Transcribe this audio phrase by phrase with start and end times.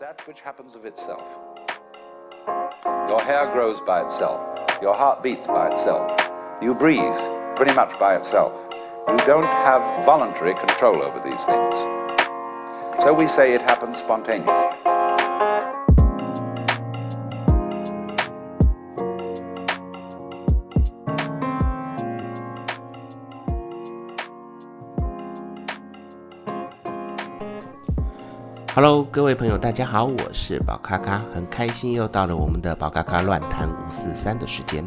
[0.00, 1.26] that which happens of itself.
[3.08, 4.40] Your hair grows by itself.
[4.82, 6.10] Your heart beats by itself.
[6.60, 7.00] You breathe
[7.56, 8.52] pretty much by itself.
[9.08, 11.74] You don't have voluntary control over these things.
[13.02, 14.95] So we say it happens spontaneously.
[28.76, 34.86] Hello，各位朋友，大家好，我是宝咖咖，很开心又到了我们的宝咖咖乱谈五四三的时间。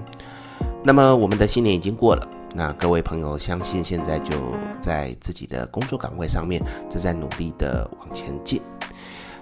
[0.83, 4.35] 那么我们的新年已经过了，那各位朋友相信现在就
[4.79, 8.61] 在自己的工作岗位上面正在努力的往前进。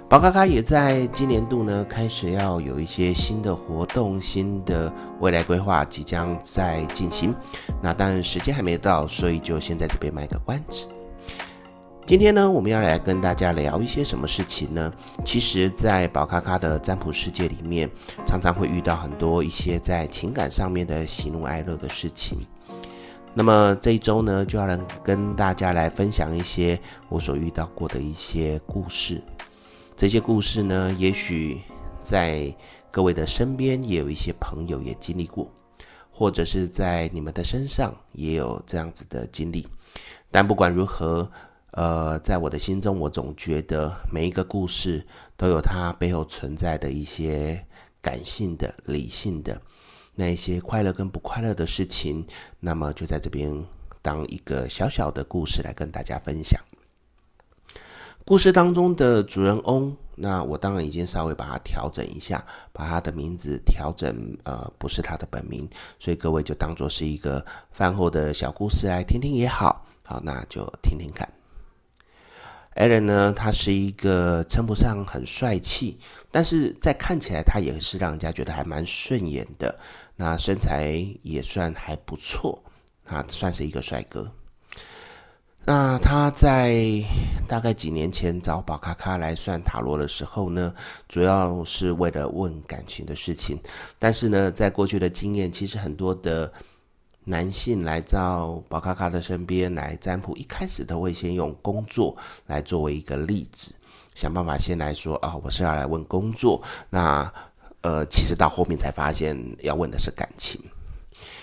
[0.08, 7.36] 宝咖咖也在今年度呢开始要有一些新的活动、新的未来规划即将在进行。
[7.82, 10.88] 那当然时间还没到，所以就先在这边卖个关子。
[12.08, 14.94] 今天呢，我们要来跟大家聊一些什么事情呢？
[15.26, 17.90] 其实，在宝咖咖的占卜世界里面，
[18.26, 22.38] 常常会遇到很多一些在情感上面的喜怒哀乐的事情。
[23.34, 29.22] 那么这一周呢，就要来跟大家来分享一些我所遇到过的一些故事。
[29.98, 31.62] 这些故事呢，也许
[32.04, 32.56] 在
[32.90, 35.52] 各位的身边也有一些朋友也经历过，
[36.10, 39.68] 或者是在你们的身上也有这样子的经历。
[40.32, 41.30] 但不管如何，
[41.78, 47.64] 呃，在我的心中，我总觉得每一个故事都有它背后存在的一些
[48.02, 49.62] 感性的、理性的
[50.16, 52.26] 那一些快乐跟不快乐的事情。
[52.60, 53.56] 那么就在这边
[54.02, 56.60] 当一个小小的故事来跟大家分享。
[58.26, 69.86] 故事当中的主人翁，那我当然已经稍微把它调整一下，把他的名字调整，呃，不是他的本名，所以各位就当做是一个饭后的小故事来听听也好。
[70.04, 71.37] 好，那就听听看。
[72.78, 75.98] Alan 呢，他是一个称不上很帅气，
[76.30, 79.76] 但是在看起来他也是让人家觉得还蛮顺眼的。
[80.16, 82.64] 那身材也算还不错，
[83.06, 84.32] 啊，算是一个帅哥。
[85.66, 87.04] 那他在
[87.48, 90.72] 大概几年前找宝咖咖来算塔罗的时候呢，
[91.10, 93.60] 主要是为了问感情的事情。
[93.98, 96.54] 但是呢，在过去的经验，其实很多的。
[97.30, 102.16] 男性来到宝卡卡的身边来占卜，一开始都会先用工作
[102.46, 103.74] 来作为一个例子，
[104.16, 106.62] 想办法先来说啊、我是要来问工作。
[106.90, 107.30] 那
[107.82, 110.62] 呃，其实到后面才发现要问的是感情。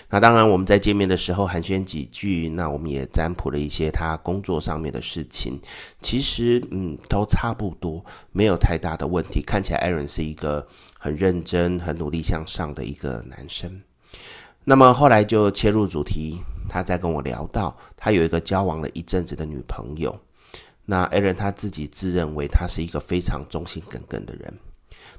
[0.09, 5.61] 那当然，我们在见面的时候寒暄几句，那我们也占卜了一些他工作上面的事情。
[6.01, 9.43] 其实嗯，都差不多，没有太大的问题。
[9.43, 10.65] 看起来 Aaron 是一个
[10.97, 13.81] 很认真、很努力向上的一个男生。
[14.67, 20.19] 那么后来就切入主题，他在跟我聊到，他有一个交往了一阵子的女朋友。
[20.85, 24.51] 那 Aaron 他自己自认为他是一个非常忠心耿耿的人，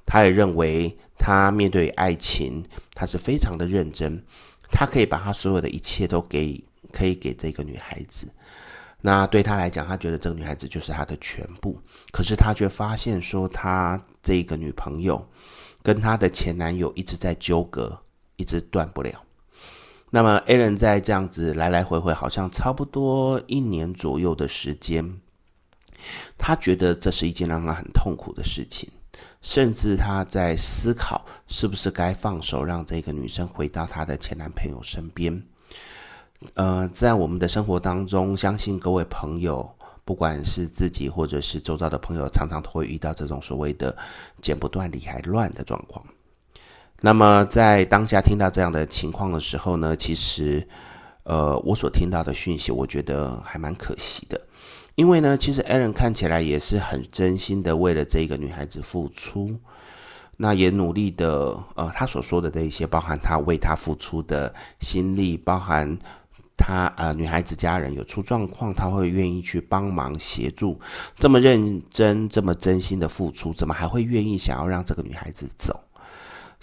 [0.05, 4.21] 他也认为他面对爱情，他是非常的认真，
[4.71, 8.29] 他可以把他所有的一切都给，可以给这个女孩子。
[9.01, 11.81] 那对他来讲，他觉得这个女孩子就是他的全部。
[12.11, 15.25] 可是他却发现说，他这个女朋友
[15.85, 17.97] 跟他的前男友一直在纠葛，
[18.37, 19.26] 一直断不了。
[20.11, 25.21] 那么，A 人在这样子来来回回，好像差不多一年左右的时间，
[26.39, 28.89] 他觉得这是一件让他很痛苦的事情，
[29.43, 35.43] 甚至他在思考是不是该放手，让这个女生回到她的前男朋友身边。
[36.55, 39.69] 呃，在我们的生活当中，相信各位朋友，
[40.05, 43.97] 不管是自己或者是周遭的朋友，常常都会遇到这种所谓的
[44.41, 46.07] 剪不断理还乱的状况。
[47.03, 50.67] 那么在当下听到这样的情况的时候呢，其实，
[51.25, 54.41] 呃，我所听到的讯息，我觉得还蛮可惜的，
[54.95, 59.55] 因为呢，其实 Aaron 看起来也是很真心的为了这个女孩子付出，
[60.39, 65.99] 那也努力的，呃，他所说的这一些，包含他为她付出的心力，包含
[66.57, 70.81] 他呃女孩子家人有出状况，他会愿意去帮忙协助，
[71.19, 75.79] 这么认真、这么真心的付出，怎么还会愿意想要让这个女孩子走？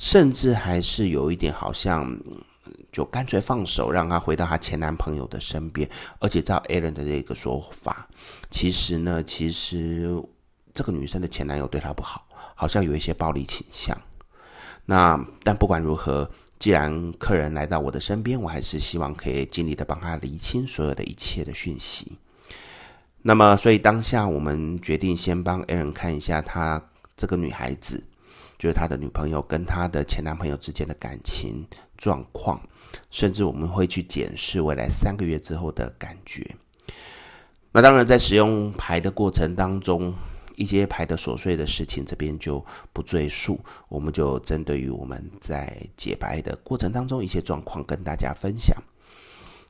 [0.03, 2.13] 甚至还是有一点好像，
[2.91, 5.89] 就干脆放手，让她回到她前男朋友的身边。
[6.19, 8.05] 而且照 Alan 的这个说法，
[8.51, 10.21] 其实呢，其实
[10.73, 13.97] 这个女生的前男友对她不好，好像有一些暴力倾向。
[14.85, 16.29] 那但不管如何，
[16.59, 22.17] 既然客人来到我的身边，我还是希望可以尽力的帮他厘清所有的一切的讯息。
[23.21, 28.03] 那么，所以当下我们决定先帮 Alan 看一下她这个女孩子。
[28.63, 31.67] 就是他的女朋友跟他的前男朋友之间的感情
[31.97, 32.61] 状况，
[33.11, 36.49] 甚至我们会去检视未来三个月之后的感觉。
[37.73, 40.15] 那当然，在使用牌的过程当中，
[40.55, 43.59] 一些牌的琐碎的事情，这边就不赘述。
[43.89, 48.81] 我们就针对于我们在解牌的过程当中一些状况跟大家分享。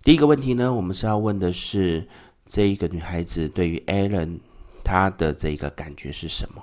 [0.03, 2.07] 第一个问题呢，我们是要问的是
[2.45, 4.37] 这一个女孩子对于 Allen
[4.83, 6.61] 她的这个感觉是什么？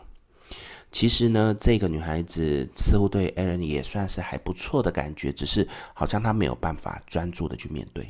[0.91, 8.09] 其实呢，这个女孩子似乎对 Alan 也算是还不错的感觉，只是好像她没有办法专注的去面对。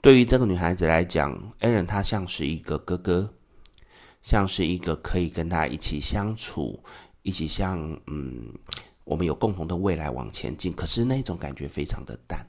[0.00, 3.32] 对于这个女孩子来讲，Alan 他像是一个哥哥。
[4.22, 6.78] 像是一个可以跟他一起相处，
[7.22, 8.52] 一起像嗯，
[9.02, 10.74] 我们有共同的未来往前进。
[10.74, 12.46] 可是那种感觉非常的淡，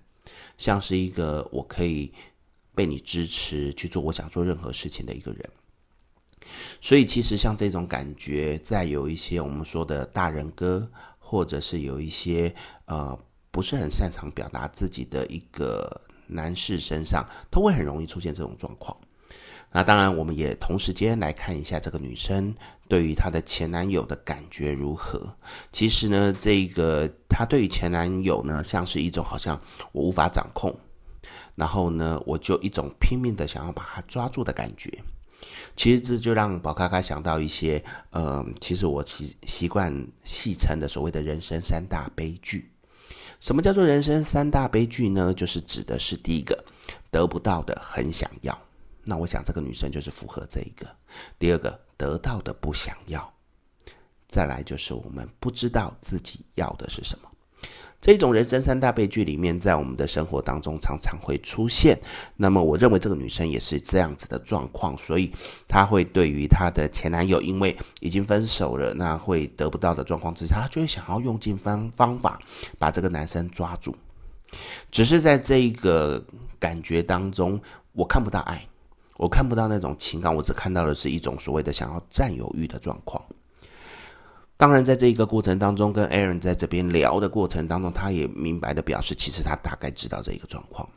[0.57, 2.12] 像是一个我可以
[2.75, 5.50] 被你支持去做我想做任何事情的一个人。
[6.81, 10.89] 所以其实像这种感觉，在有一些我们说的大人哥，
[11.19, 12.53] 或者是有一些
[12.85, 13.17] 呃
[13.51, 18.95] 不是很擅长表达自己的一个男士身上，都会很容易出现这种状况。
[19.73, 22.53] 那当然，我们也同时间来看一下这个女生
[22.89, 25.33] 对于她的前男友的感觉如何。
[25.71, 29.57] 其实呢，这个她对于前男友呢，像是一种好像
[29.93, 30.77] 我无法掌控，
[31.55, 34.91] 然后呢，我就一种拼命的想要把他抓住的感觉。
[35.75, 42.71] 其实这就让宝咖咖想到一些，呃，其实我习习惯戏称的所谓的人生三大悲剧。
[43.39, 45.33] 什么叫做人生三大悲剧呢？
[45.33, 46.63] 就是指的是第一个，
[47.09, 48.56] 得不到的很想要。
[49.03, 50.85] 那我想这个女生就是符合这一个。
[51.39, 53.33] 第二个，得到的不想要，
[54.27, 57.31] 再来就是我们不知道自己要的是什么。
[58.01, 61.98] 这种人生三大悲剧里面，在我们的生活当中常常会出现。
[62.36, 65.31] 那么我认为这个女生也是这样子的状况，所以
[65.68, 72.39] 她会对于她的前男友，因为已经分手了，那会得不到的状况之下，她就会想要用尽方方法
[72.80, 73.95] 把这个男生抓住。
[74.89, 76.21] 只是在这一个
[76.59, 77.62] 感觉当中，
[77.94, 78.59] 我看不到爱。
[79.18, 83.24] 我看不到那种情感，我只看到的是一种所谓的想要占有欲的状况。
[84.62, 90.88] 当然，在这一个过程当中，跟 Aaron 在这边聊的过程当中，他也明白的表示，其实他大概知道这一个状况。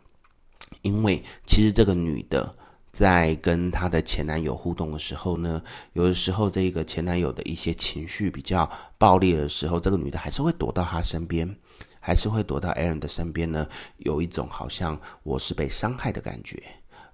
[0.83, 2.55] 因为其实这个女的
[2.93, 5.63] 在跟她的前男友互动的时候呢，
[5.95, 11.57] 有的时候这个前男友的一些情绪比较暴力的时候，这个女的还是会躲到他身边，
[12.01, 13.67] 还是会躲到 Aaron 的身边呢，
[13.97, 16.63] 有一种好像我是被伤害的感觉。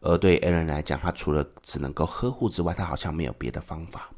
[0.01, 4.11] 而对 Aaron 来讲，他除了只能够呵护之外，他好像没有别的方法。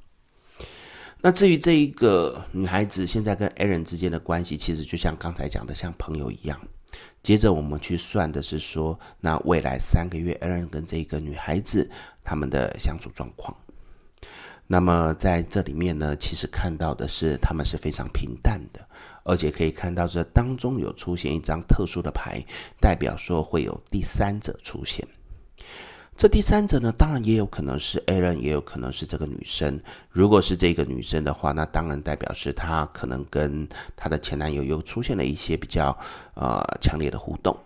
[1.24, 6.60] 那至于这一个女孩子现在跟 Aaron 之间的关系，其实就像刚才讲的，像朋友一样。
[7.22, 11.88] 接着我们去算的是说，那未来三个月 Aaron 跟这个女孩子
[12.24, 13.56] 他们的相处状况。
[14.66, 18.80] 那么在这里面呢，其实看到的是他们是非常平淡的，
[19.22, 22.44] 而且可以看到这当中有出现一张特殊的牌，
[22.80, 25.06] 代表说会有第三者出现。
[26.16, 29.80] 这第三者呢，当然也有可能是 Aaron，也有可能是这个女生。
[30.10, 33.66] 如果是这个女生的话，那当然代表是她可能跟
[33.96, 35.96] 她的前男友又出现了一些比较
[36.34, 37.56] 呃强烈的互动。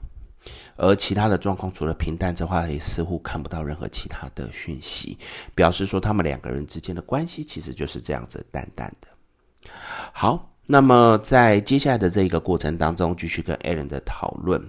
[0.77, 5.19] 而其他的状况，除了平淡之外，也似乎看不到任何其他的讯息，
[5.55, 9.71] 表示说他们两个人之间的关系其实就是这样子淡淡的。
[10.13, 14.63] 好，那么在接下来的这一个过程当中，继续跟 a l n 的讨论。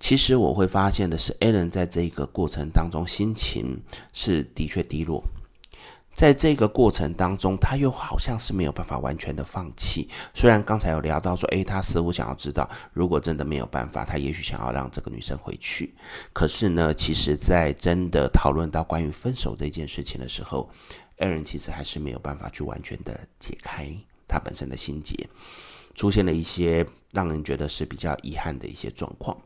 [0.00, 5.22] 其实我会发现的是，Allen 在这个过程当中心情是的确低落，
[6.14, 10.08] 在这个过程当中，他又好像是没有办法完全的放弃。
[10.34, 15.94] 虽然刚才有聊到说，诶，他似乎想要知道，如果真的没有办法，他也许想要让这个女生回去。
[16.32, 20.68] 可是呢，其实，在真的讨论到关于分手这件事情的时候
[21.18, 23.88] ，Alan 其实还是没有办法去完全的解开
[24.26, 25.28] 他本身的心结，
[25.94, 29.36] 出现了一些让人觉得是比较遗憾的一些状况。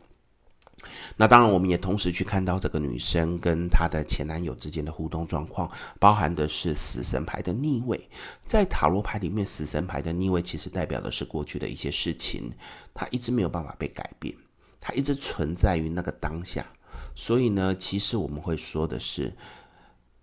[1.17, 8.09] 那当然，我们也同时去看到这个女生跟她的前男友之间的互动状况，包含的是死神牌的逆位。
[8.45, 12.53] 在塔罗牌里面，死神牌的逆位其实代表的是过去的一些事情，
[12.93, 14.35] 它一直没有办法被改变，
[14.81, 16.67] 它一直存在于那个当下。
[17.15, 19.35] 所以呢，其实我们会说的是，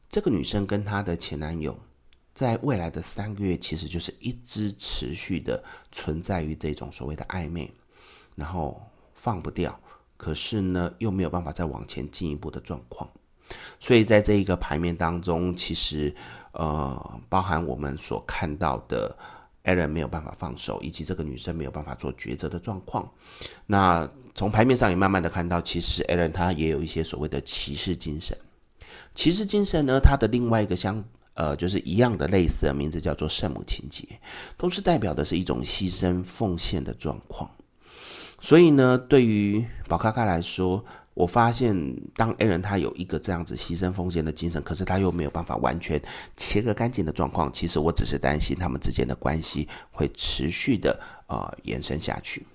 [0.09, 1.77] 这个女生跟她的前男友，
[2.33, 7.71] 在未来的三个月，其实就是一直持续的存在于这种所谓的暧昧，
[8.35, 8.81] 然后
[9.13, 9.79] 放不掉。
[10.19, 13.09] 可是呢，又没有办法再往前进一步的状况，
[13.79, 16.13] 所以在这一个牌面当中，其实
[16.51, 19.17] 呃，包含我们所看到的
[19.63, 23.09] ，Aaron 没有办法放手，以及这个女生没有办法做抉择的状况。
[23.65, 28.37] 那从牌面上也慢慢的看到，其实 Aaron 他也有一些所谓的骑士精神。
[29.15, 31.01] 骑士精神呢，它的另外一个相
[31.35, 34.05] 呃，就是一样的类似的名字叫做圣母情节，
[34.57, 37.49] 都是代表的是一种牺牲奉献的状况。
[38.41, 41.75] 所以呢，对于宝咖咖来说，我发现
[42.15, 46.01] 当 A 人他有一个这样子牺牲风险的精神，可是他又没有办法完全
[46.37, 52.45] 切割干净的状况，其实我只是担心他们之间的关系会持续的呃延伸下去。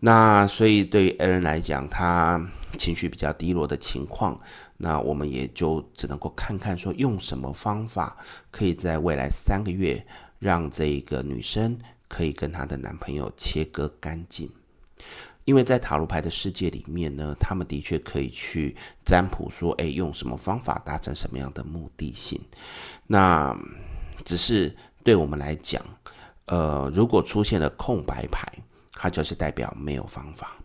[0.00, 2.38] 那所以对于 A 人来讲，他
[2.76, 4.38] 情绪比较低落的情况，
[4.76, 8.16] 那我们也就只能够看看说用什么方法，
[8.50, 10.06] 可以在未来三个月
[10.38, 14.50] 让这个女生可以跟她的男朋友切割干净。
[15.48, 22.38] 因为在塔罗牌的世界里面呢，他们的确可以去占卜说，哎，用什么方法达成什么样的目的性。
[23.06, 23.56] 那
[24.26, 25.82] 只是对我们来讲，
[26.44, 28.46] 呃，如果出现了空白牌。
[29.00, 30.56] 它就是代表没有方法。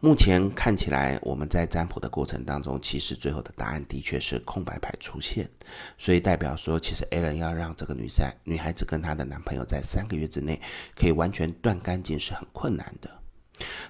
[0.00, 5.48] 目前看起来，我们在占卜的过程当中，其实最后的答案的确是空白牌出现，
[5.96, 10.60] 所以代表说，其实 A 人要让这个女生、女孩子跟她的男朋友在三个月之内
[10.94, 13.10] 可以完全断干净是很困难的。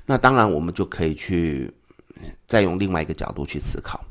[0.07, 1.71] 那当然，我们就可以去
[2.47, 4.03] 再用另外一个角度去思考，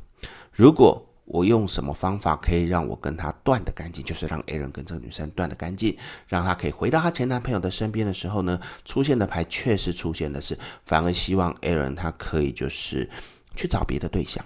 [0.52, 1.04] 如果。
[1.30, 4.02] 我用什么方法可以让我跟他断的干净？
[4.02, 5.94] 就是让 A 人跟这个女生断的干净，
[6.26, 13.08] 让她可以回到她前男朋友的身边的时候呢，出现的牌确实出现的是，反而希望 A 人他可以就是
[13.54, 14.42] 去找别的对象。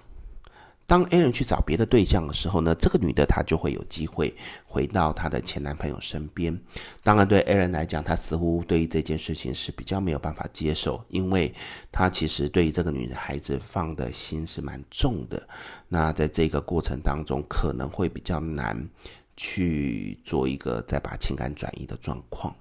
[0.93, 6.55] 当 A 人去找别的对象的时候呢，这个女的她就会有机会回到她的前男朋友身边。
[7.03, 11.51] 当然，对 A 人来讲，他似乎对于这件事情是比较没有办法接受，因为
[11.91, 15.49] 他其实对于这个女孩子放的心是蛮重的。
[15.89, 18.87] 那在这个过程当中，可能会比较难
[19.35, 22.55] 去做一个再把情感转移的状况。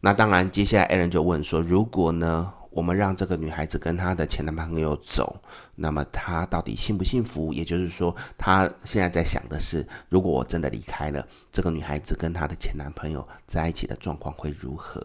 [0.00, 5.40] 那当然，接下来 A 人就问说：“如果呢？”我们让这个女孩子跟她的前男朋友走，
[5.74, 7.52] 那么她到底幸不幸福？
[7.52, 15.04] 也就是说，她现在在想的是，如果我真的离开了，这个女孩子跟她的前男朋友在一起的状况会如何？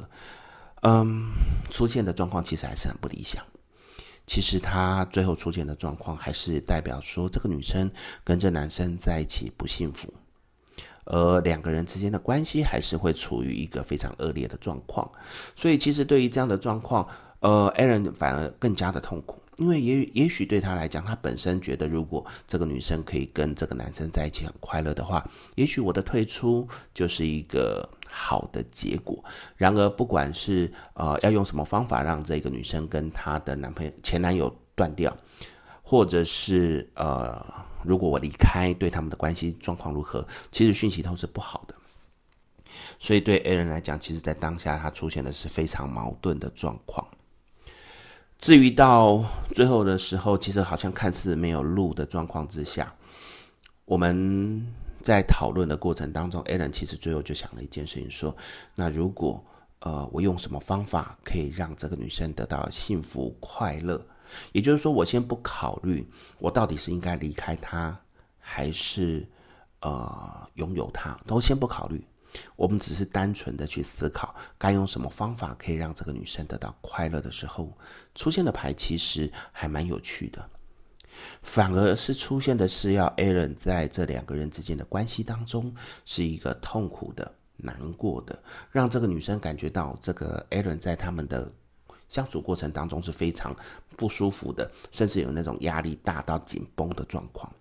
[0.82, 1.32] 嗯，
[1.70, 3.44] 出现的状况其实还是很不理想。
[4.26, 7.92] 其实她最后出现的状况，还是代表说这个女生
[8.24, 10.14] 跟这男生在一起不幸福。
[11.10, 15.10] 而两个人之间的关系还是会处于一个非常恶劣的状况。
[15.56, 17.08] 所以，其实对于这样的状况，
[17.40, 25.24] 呃，A 人反而更加的痛苦，因为也也许对他来讲，他本身觉得如果这个女生可以跟这个男生在一起很快乐的话，
[25.56, 29.24] 也许我的退出就是一个好的结果。
[29.56, 35.16] 然而，不管是呃要用什么方法让这个女生跟她的男朋友前男友断掉，
[35.84, 37.46] 或者是呃
[37.84, 41.76] 如果我离开，对他们的关系状况如何，其实讯息都是不好的。
[43.00, 47.08] 所以对 A 人来讲，其实在当下他出现的是非常矛盾的状况。
[48.38, 52.94] 至于到最后的时候，其实好像看似没有路的状况之下，
[53.86, 54.66] 我们
[55.02, 58.36] 在讨论的过程当中，Alan 其实最后就想了一件事情，说：
[58.76, 59.44] 那如果
[59.80, 64.00] 呃我用什么方法可以让这个女生得到幸福快乐？
[64.52, 67.98] 也就是说，我先不考虑我到底是应该离开她，
[68.40, 69.26] 还是
[69.80, 72.06] 呃拥有她，都先不考虑。
[72.56, 77.72] 我们只是单纯的去思考，该用什么方法可以让这个女生得到快乐的时候，
[78.16, 80.50] 出现的牌其实还蛮有趣的。
[81.42, 85.74] 反而是出现的是要 A 人在这两个人之间的关系当中
[86.06, 88.38] 是一个痛苦的、难过的，
[88.72, 91.52] 让这个女生感觉到这个 A 人在他们的
[92.08, 93.56] 相处过程当中是非常
[93.96, 97.52] 不舒服的，甚至有那种压力大到紧绷的状况。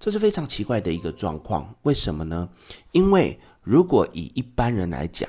[0.00, 2.48] 这是非常奇怪的一个状况，为什么呢？
[2.90, 5.28] 因为如果以一般人来讲，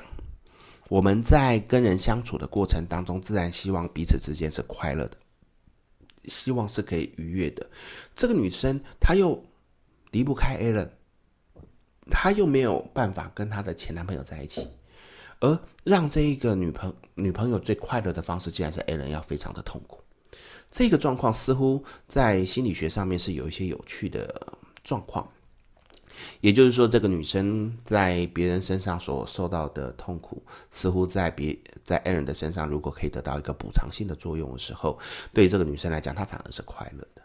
[0.88, 5.16] 我们在跟人相处的过程当中，自然希望彼此之间是快乐的，
[6.24, 7.68] 希望是可以愉悦的。
[8.14, 9.42] 这个女生她又
[10.10, 10.90] 离不开 a l n，
[12.10, 14.66] 她又没有办法跟她的前男朋友在一起，
[15.40, 20.02] 而让这一个女朋女朋友最快乐的方式，竟然是 a l n 要非常的痛苦。
[20.70, 25.30] 这个状况似乎在心理学上面是有一些有趣的状况。
[26.40, 34.98] 也就是说，这个女生在别人身上所受到的痛苦，似乎在别在 A 人的身上，如果可以得到一个补偿性的作用的时候，
[35.32, 37.22] 对这个女生来讲，她反而是快乐的。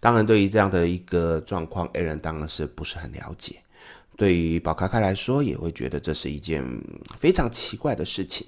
[0.00, 3.56] 当然，对于这样的一个状况，A 人当然是不是很了解。
[4.16, 6.64] 对于宝卡卡来说，也会觉得这是一件
[7.16, 8.46] 非常奇怪的事情。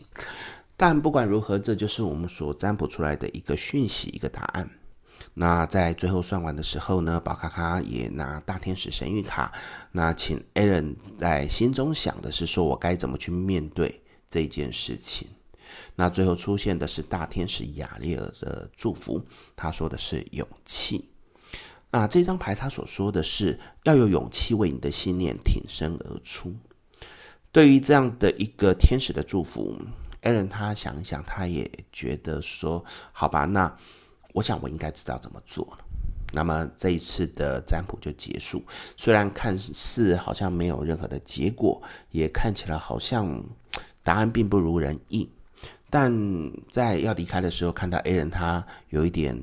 [0.76, 4.69] 但不管如何，这就是我们所占卜出来的一个讯息，一个答案。
[5.33, 9.52] 那在最后算完的时候呢，宝卡卡也拿大天使神谕卡，
[9.93, 15.28] 那请 A 人在心中想的是说，我该怎么去面对这件事情。
[15.97, 19.25] 那最后出现的是大天使亚列尔的祝福，
[19.57, 21.09] 他说的是勇气。
[21.90, 26.54] 那这张牌他所说的是要有勇气为你的信念挺身而出。
[27.52, 29.76] 对于这样的一个天使的祝福
[30.23, 33.76] Aaron 他想一想，他也觉得说，好吧，那
[34.35, 35.85] 我想我应该知道怎么做了。
[36.33, 38.61] 那么这一次的占卜就结束，
[38.97, 43.41] 虽然看似好像没有任何的结果，也看起来好像
[44.03, 45.31] 答案并不如人意，
[45.88, 46.12] 但
[46.73, 49.38] 在要离开的时候，看到 A 人他有一点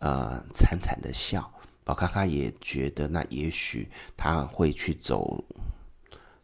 [0.00, 1.50] 呃惨惨的笑，
[1.82, 5.42] 宝咖咖也觉得那也许他会去走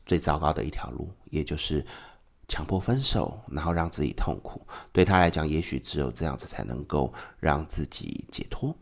[0.07, 1.85] 最糟糕的一条路，也就是。
[2.51, 8.75] 强迫分手，然后让自己痛苦，对他来讲，也许只有这样子才能够让自己解脱。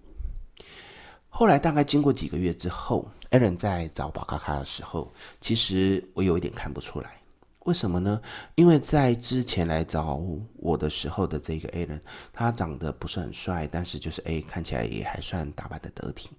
[1.28, 7.20] 后来大概经过几个月之后，Aaron 在找宝卡卡的时候，其实我有一点看不出来，
[7.66, 8.20] 为什么呢？
[8.54, 10.18] 因为在之前来找
[10.56, 12.00] 我的时候的这个 Aaron，
[12.32, 16.30] 他长得不是很帅，但是就是诶，看起来也还算打扮得得体。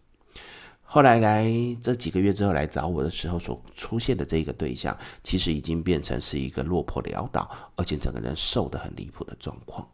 [0.92, 1.46] 后来来
[1.80, 9.88] 这几个月之后来找我的时候，所出现的这个对象，其实已经变成是一个落魄潦倒，而且整个人瘦得很离谱的状况。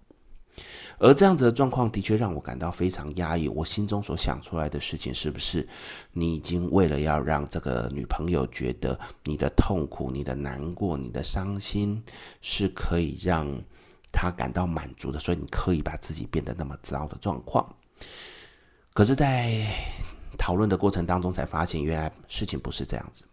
[0.98, 3.50] 而这样子的状况的确让我感到非常压抑。
[3.50, 5.68] 我心中所想出来的事情，是不是
[6.14, 12.02] 你已经为了要让这个女朋友觉得你的痛苦、你的难过、你的伤心
[12.42, 13.46] 是可以让
[14.14, 17.76] 她感到满足的，所以你刻意把自己变得那么糟的状况？
[18.94, 19.68] 可是，在
[20.38, 23.26] 讨论的过程当中，才发现原来事情不是这样子。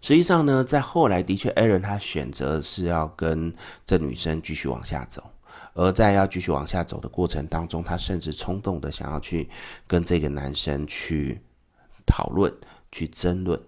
[0.00, 3.54] 实际上呢，在后来的确，Aaron 他选择是要跟
[3.86, 5.22] 这女生继续往下走，
[5.72, 9.48] 而在要继续往下走的过程当中，他甚至冲动的想要去
[9.86, 11.40] 跟这个男生去
[12.04, 12.52] 讨论、
[12.92, 13.60] 去争论，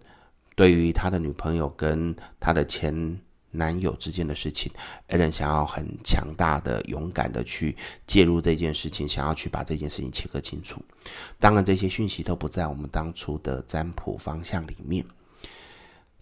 [0.54, 3.20] 对于他的女朋友跟他的前。
[3.56, 4.70] 男友之间的事情
[5.08, 7.75] ，Aaron 想要很强大的、勇敢的去
[8.06, 10.80] 介入这件事情，想要去把这件事情切割清楚。
[11.40, 15.04] 当然，这些讯息都不在我们当初的占卜方向里面。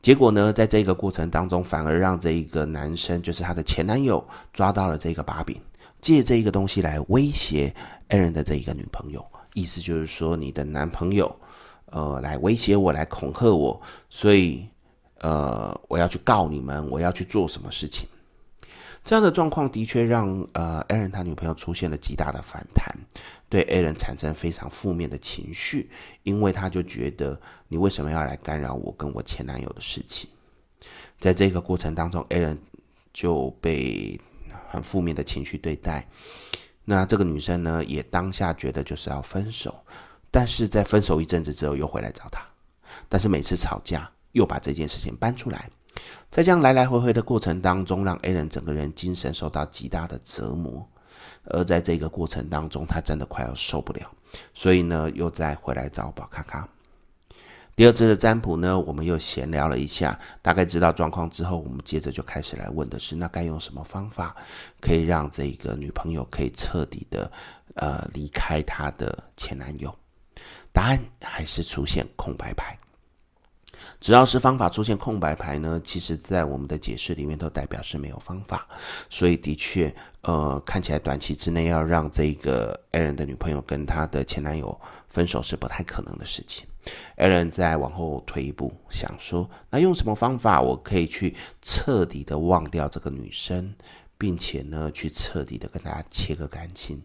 [0.00, 5.56] 结果呢，在这个过程当中，反而让这一个男生，就是他的前男友，抓到了这个把柄，
[6.00, 7.74] 借这一个东西来威胁
[8.10, 9.24] Aaron 的这一个女朋友。
[9.54, 11.34] 意思就是说，你的男朋友，
[11.86, 14.68] 呃，来威胁我，来恐吓我，所以。
[15.24, 18.06] 呃，我要去告你们，我要去做什么事情？
[19.02, 22.94] 这样的状况的确让呃，Aaron 他女朋友出现了极大的反弹，
[23.48, 25.88] 对 Aaron 产生非常负面的情绪，
[26.24, 30.28] 因为他就觉得你为什么要来干扰我跟我前男友的事情？
[31.18, 32.58] 在这个过程当中，Aaron
[33.14, 34.20] 就被
[34.68, 36.06] 很负面的情绪对待。
[36.84, 39.74] 那这个女生呢，也当下觉得就是要分手，
[40.30, 42.44] 但是在分手一阵子之后又回来找他，
[43.08, 44.10] 但是每次吵架。
[44.34, 45.68] 又把这件事情搬出来，
[46.30, 50.86] 在这样来来回回的过程当中，让 a l n 整个人精神受到极大的折磨。
[51.46, 54.10] 而在这个过程当中，他真的快要受不了，
[54.54, 56.66] 所以呢，又再回来找宝咖咖。
[57.76, 64.34] 第二次的占卜呢，我们又闲聊了一下，大概知道状况之后，我们接着就开始来问的是，那该用什么方法
[64.80, 67.30] 可以让这个女朋友可以彻底的
[67.74, 69.94] 呃离开她的前男友？
[70.72, 72.78] 答案还是出现空白牌。
[74.04, 78.68] 只要是方法出现空白牌呢，其实在我们的解释里面都代表是没有方法，
[79.08, 79.90] 所以的确，
[80.20, 86.66] 呃，看起来短期之内要让这个艾伦的女朋友跟他的前男友分手是不太可能的事情。
[87.16, 93.74] Aaron 再往后退一步，想说，那用什么方法我可以去彻底的忘掉这个女生，
[94.18, 97.00] 并且呢，去彻底的跟大家切个干净。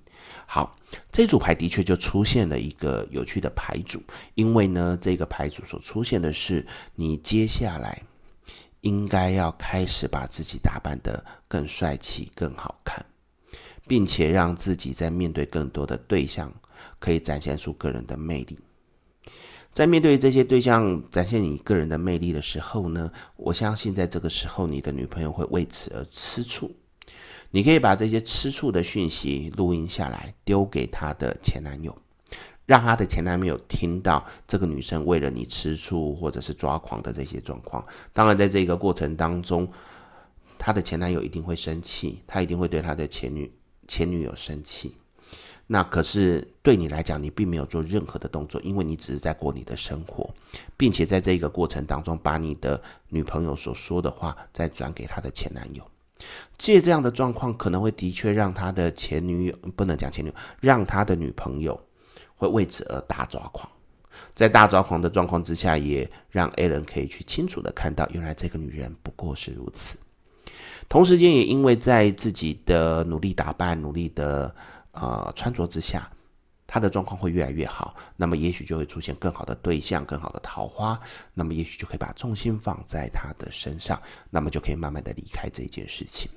[0.45, 0.75] 好，
[1.12, 4.01] 这组牌的确就出现了一个有趣的牌组，
[4.34, 8.01] 因为呢，这个牌组所出现的是你接下来
[8.82, 13.05] 应该要开始把自己打扮得更帅气、更好看，
[13.88, 16.51] 并且让自己在面对更多的对象，
[16.97, 18.58] 可以展现出个人的魅力。
[19.71, 26.75] 在面对这些对象展现你个人的魅力的时候呢，我相信在这个时候，你的女朋友会为此而吃醋。
[27.51, 31.97] 你可以把这些吃醋的讯息录音下来，丢给她的前男友，
[32.65, 37.83] 让她的前男友听到这个女生为了你吃醋或者是抓狂的这些状况。
[38.13, 39.67] 当然，在这个过程当中，
[40.59, 43.51] 她的前男友一定会生气，他一定会对他的前女
[43.88, 44.95] 前女友生气。
[45.71, 50.29] 那可是对你来讲，你并没有做任何的动作，因为你只是在过你的生活，
[50.75, 55.83] 并且在这个过程当中，把你的女朋友所说的话再转给她的前男友。
[56.58, 61.79] 借这样的状况，可能会的确让他的前女友，不能讲前女友，让他的女朋友
[62.36, 63.69] 会为此而大抓狂。
[64.34, 69.97] 在大抓狂的状况之下，也让 Aaron 可以去清楚的看到，原来这个女人不过是如此。
[70.89, 74.53] 同时间，也因为在自己的努力打扮、努力的
[74.91, 76.10] 呃穿着之下。
[76.71, 80.99] 他的状况会越来越好，那么也许就会出现更好的对象、更好的桃花，
[81.34, 86.29] 那么也许就可以把重心放在他的身上，那么就可以慢慢的离开这件事情。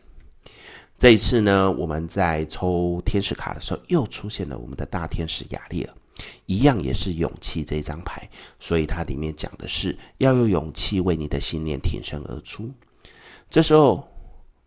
[0.96, 5.94] 这一次呢，我们在抽天使卡的时候，又出现了我们的大天使雅丽尔，
[6.46, 8.26] 一样也是勇气这一张牌，
[8.58, 12.70] 所以它里面讲的是要有勇气为你的信念挺身而出。
[13.50, 14.08] 这时候，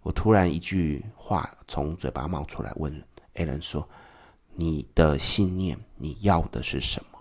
[0.04, 2.94] 我突然一句话从嘴巴冒出来，问
[3.34, 3.88] Alan 说
[4.56, 7.20] ：“你的信念，你要的是什么？”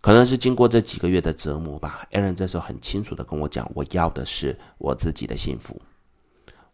[0.00, 5.78] 可能是经过这几个月的折磨吧，Alan 这时候很清楚的跟我讲：“我要的是我自己的幸福，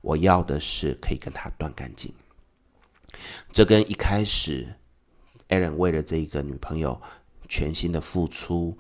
[0.01, 2.15] 我要的是可以跟他断干净。”
[3.53, 4.73] 这跟一开始
[5.49, 7.01] Alan 为了这个女朋友
[7.49, 8.77] 全心的付出，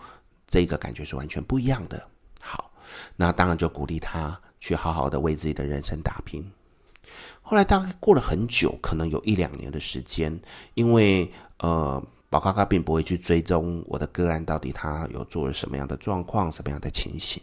[0.46, 2.08] 这个感觉是完全不一样的。
[2.40, 2.70] 好，
[3.16, 6.48] 那当然就鼓励他去好好的为自己的人生打拼。
[7.46, 10.36] 后来大概过了很久，可能有一两年的时间，
[10.74, 11.30] 因为
[11.60, 12.02] 呃。
[12.28, 17.40] 宝咖咖并不会去追踪我的个案到底他有做了什么样的状况、什么样的情形，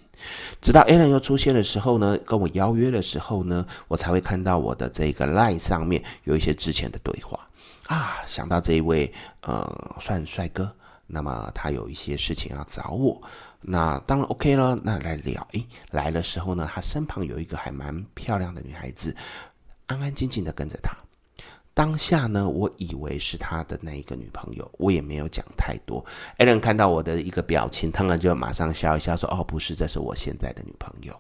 [0.62, 7.39] 直到 Alan 又出现的时候呢，跟我邀约的时候呢，我才会看到我的这个 Line 上面有一些之前的对话
[7.88, 9.12] 啊，想到这一位
[9.42, 10.72] 呃算帅哥，
[11.08, 13.20] 那么他有一些事情要找我，
[13.62, 15.48] 那当然 OK 了，那来聊。
[15.54, 19.16] 诶，来的时候呢，他身旁有一个还蛮漂亮的女孩子，
[19.93, 20.95] 安安静静的跟着他。
[21.75, 26.06] 当下呢，我以为是他的那一个女朋友，我也没有讲太多。
[26.38, 31.19] Alan 看到我的一个表情，当然就马上笑一笑，说：“哦，不是，这是我现在的女朋友。”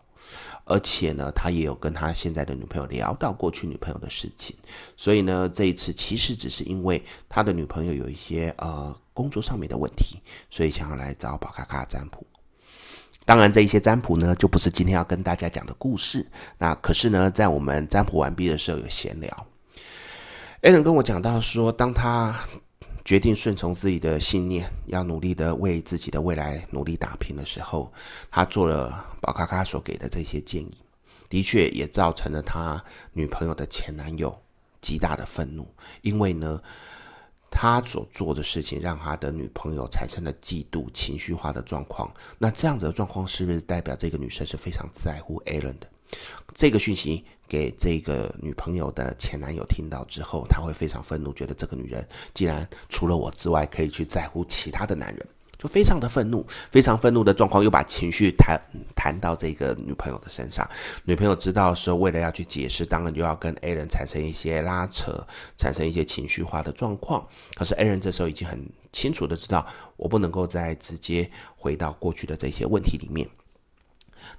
[0.65, 4.55] 而且呢，他也有跟他现在的女朋友聊到过去女朋友的事情。
[4.95, 10.19] 所以呢，这一次其实只是因为他的女朋友有一些呃工作上面的问题，
[10.51, 12.25] 所以想要来找宝卡卡占卜。
[13.25, 16.25] 当然，这一些占卜呢，就不是今天要跟大家讲的故事。
[16.57, 19.47] 那可是呢，在我们占卜完毕的时候有闲聊。
[20.61, 22.37] Alan 跟我讲到说，当他
[23.05, 27.91] 决定顺从自己的信念，要努力的为自己的未来努力打拼的时候，
[28.29, 30.77] 他做了宝咖咖所给的这些建议，
[31.29, 32.83] 的确也造成了他
[33.13, 34.33] 女朋友的前男友
[34.81, 35.65] 极大的愤怒，
[36.01, 36.61] 因为呢，
[37.55, 42.11] 他所做的事情让他的女朋友产生了嫉妒、情绪化的状况。
[42.39, 45.87] 那这样子的状况是不是代表这个女生是非常在乎 Alan 的？
[46.53, 55.27] 这个讯息给这个女朋友的前男友听到之后，他会非常愤怒，觉得这个女人既然除了我之外，可以去在乎其他的男人，
[55.63, 58.59] 就非常的愤怒，非常愤怒的状况，又把情绪谈
[58.93, 60.69] 谈到这个女朋友的身上。
[61.05, 65.25] 女朋友知道的时候，为了要去解释，当然就要跟 A 人产生一些拉扯，
[65.57, 67.25] 产生一些情绪化的状况。
[67.55, 73.29] 可是 A 人这时候已经很清楚的知道，我不能够再直接回到过去的这些问题里面，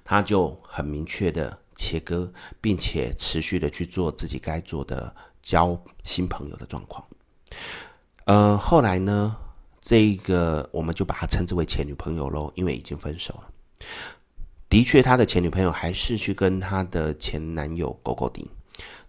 [0.03, 1.57] 他就很明确的。
[1.77, 7.05] 切割，并且持续的去做自己该做的交新朋友的状况。
[8.23, 9.35] 呃，后来呢，
[9.85, 13.51] 这个我们就把他称之为前女朋友喽，因为已经分手了。
[14.67, 18.49] 的确，他的前女朋友还是去跟他的前男友勾勾顶，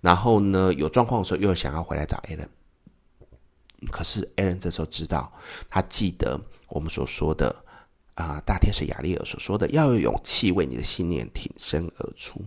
[0.02, 2.48] 然后呢，有状况的时候又想要回来找 Alan。
[3.90, 5.32] 可是 Alan 这时候知道，
[5.70, 7.64] 他记得我们所说的
[8.12, 12.42] 啊、大天使亚利尔所说的，要有勇气为你的信念挺身而出。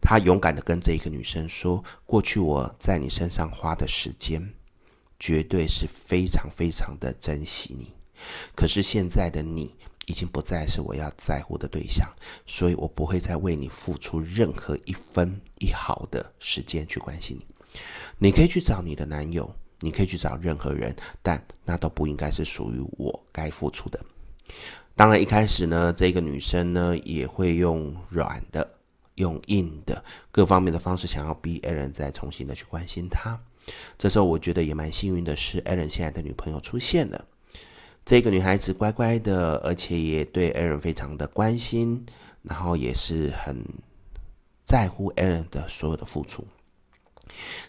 [0.00, 4.54] 他勇敢的跟这一个女生说：“过去我在你身上花的时间，
[5.24, 7.90] 绝对是非常非常的珍惜你。
[8.54, 12.06] 可是现在的你已经不再是我要在乎的对象，
[12.44, 17.46] 所以我不会再为你付出任何一分一毫的时间去关心你。
[18.18, 23.98] 你可以去找你的男友，你可以去找任何人，但那都不应该是属于我该付出的。
[24.94, 28.72] 当然，一开始呢，这个女生呢也会用软的。”
[29.16, 33.40] 用硬的各方面的方式，想要逼 Alan 再重新的去关心他。
[33.96, 37.24] 这时候，我觉得也蛮幸运的是，Alan 现在的女朋友出现了。
[38.04, 42.04] 这个女孩子乖乖的，而且也对 Alan 非常的关心，
[42.42, 43.64] 然后也是很
[44.64, 46.46] 在乎 Alan 的所有的付出。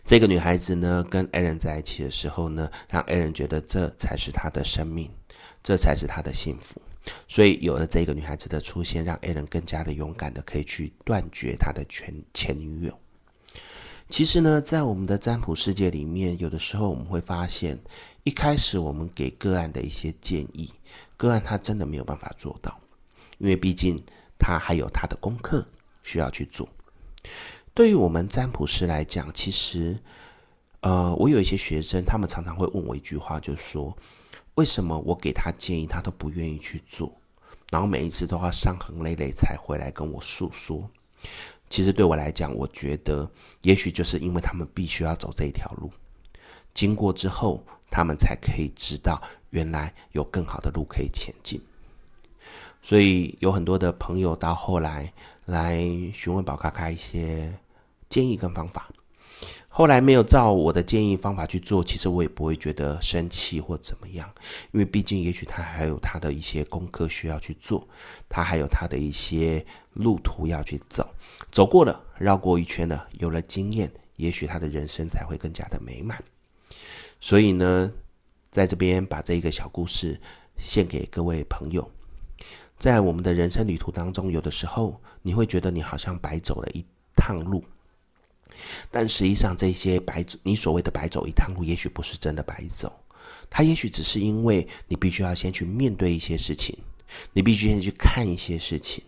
[0.03, 5.09] 这个女孩子呢，跟 Alan 在一起的时候呢，让 Alan 觉得这才是他的生命，
[5.63, 6.81] 这才是他的幸福。
[7.27, 12.99] 所以有了这个女孩子的出现，让 Alan 更加的勇敢的可以去断绝他的前前女友。
[14.09, 17.79] 其实呢，在我们的占卜世界里面，有的时候我们会发现，
[18.23, 20.71] 一开始我们给个案的一些建议，
[21.17, 22.79] 个案他真的没有办法做到，
[23.39, 24.01] 因为毕竟
[24.37, 25.67] 他还有他的功课
[26.03, 26.69] 需要去做。
[27.73, 29.99] 对于我们占卜师来讲，其实，
[30.81, 33.95] 呃，我有一些学生，他们常常会问我一句话，就说。
[34.53, 37.11] 为什么我给他建议，他都不愿意去做，
[37.69, 40.89] 然后每一次都要伤痕累累才回来跟我诉说？
[41.75, 43.29] 其实对我来讲，我觉得
[43.63, 45.91] 也许就是因为他们必须要走这一条路，
[46.73, 47.61] 经过之后，
[47.91, 51.61] 他们才可以知道原来有更好的路可以前进。
[52.81, 55.11] 所以有很多的朋友到后来
[55.43, 55.81] 来
[56.13, 57.53] 询问宝咖咖一些
[58.07, 58.89] 建议跟方法。
[59.77, 64.33] 后来没有照我的建议方法去做，其实我也不会觉得生气或怎么样，
[64.71, 67.85] 因为毕竟也许他还有他的一些功课需要去做，
[68.29, 71.05] 他还有他的一些路途要去走，
[71.51, 76.23] 走过了，绕过一圈了，有了经验，也许他的人生才会更加的美满。
[77.19, 77.91] 所以呢，
[78.51, 80.17] 在这边把这一个小故事
[80.55, 81.91] 献给各位朋友，
[82.79, 87.61] 在我们的人生旅途当中，有的时候你会觉得你好像白走了一趟路。
[88.91, 92.91] 但实际上，这些白走，你所谓的白走一趟路，也许不是真的白走，
[93.49, 96.77] 它也许只是因为你必须要先去面对一些事情，
[97.33, 99.03] 你必须先去看一些事情。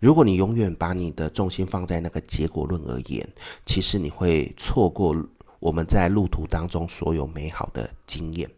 [0.00, 3.28] 如果你永远把你的重心放在那个结果论而言，
[3.64, 5.14] 其实你会错过
[5.60, 8.50] 我们在路途当中所有美好的经验。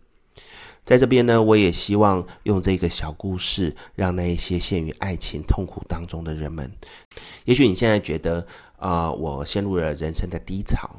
[0.85, 6.69] 在这边呢，我也希望用这个小故事，让那一些陷于爱情痛苦当中的人们，
[7.45, 8.41] 也许你现在觉得，
[8.77, 10.91] 啊、呃，我陷入了人生的低潮，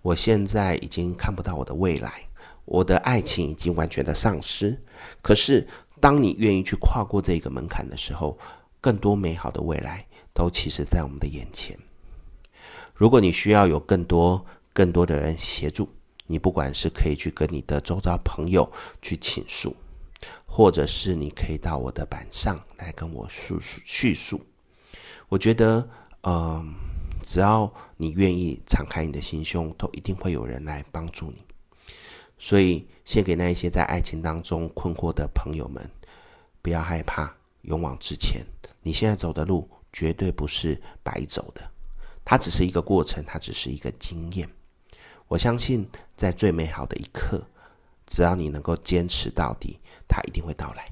[0.00, 2.22] 我现在已经看不到我的未来，
[2.64, 4.80] 我的爱情已经完全的丧失。
[5.20, 5.66] 可是，
[6.00, 8.38] 当你愿意去跨过这个门槛的时候，
[8.80, 11.78] 更多美好的未来都其实在我们的眼前。
[12.94, 15.90] 如果你需要有更多、更多的人协助。
[16.26, 18.70] 你不管是可以去跟你的周遭朋友
[19.02, 19.76] 去倾诉，
[20.46, 24.40] 或者是你可以到我的板上来跟我叙述叙述。
[25.28, 25.88] 我觉得，
[26.22, 26.74] 嗯、
[27.22, 31.42] 只要你愿意敞开你的心胸，都一定会有人来帮助你。
[32.38, 35.88] 所以，献给那一些在爱情当中困惑的朋友们，
[36.60, 38.44] 不要害怕，勇往直前。
[38.82, 41.70] 你现在走的路绝对不是白走的，
[42.24, 44.48] 它只是一个过程，它只是一个经验。
[45.28, 47.42] 我相信，在最美好的一刻，
[48.06, 50.84] 只要你能够坚持到底，它一定会到来。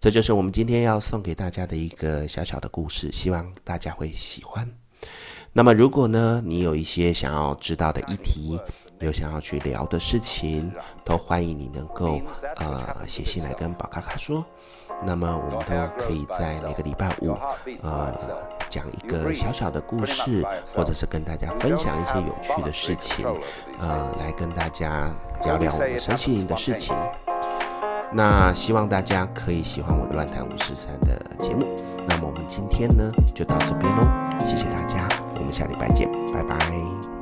[0.00, 4.66] 这就是我们今天要送给大家的一个小小的故事，希望大家会喜欢。
[5.52, 8.58] 那么，如果呢，你有一些想要知道的议题，
[9.00, 10.72] 有想要去聊的事情，
[11.04, 12.20] 都欢迎你能够
[12.56, 14.44] 呃写信来跟宝咖咖说。
[15.04, 17.36] 那么，我们都可以在每个礼拜五，
[17.82, 18.49] 呃。
[18.70, 23.26] 讲一个小小的故事，或者是跟大家分享一些有趣的事情，
[23.78, 25.12] 呃，来跟大家
[25.44, 26.96] 聊聊我们身心灵的事情。
[28.12, 31.66] 那希望大家可以喜欢我的乱谈五十三的节目。
[32.08, 33.04] 那么我们今天呢，
[33.34, 34.02] 就到这边喽，
[34.40, 37.19] 谢谢大家，我们下礼拜见，拜拜。